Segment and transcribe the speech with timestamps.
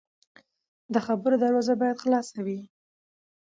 [0.93, 2.59] د خبرو دروازه باید خلاصه وي